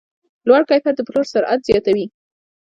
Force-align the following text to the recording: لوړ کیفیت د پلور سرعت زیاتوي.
لوړ 0.47 0.61
کیفیت 0.69 0.95
د 0.97 1.01
پلور 1.07 1.25
سرعت 1.33 1.59
زیاتوي. 1.69 2.05